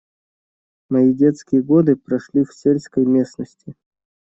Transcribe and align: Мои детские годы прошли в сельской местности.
Мои 0.89 1.13
детские 1.13 1.61
годы 1.61 1.95
прошли 1.95 2.43
в 2.43 2.51
сельской 2.55 3.05
местности. 3.05 3.75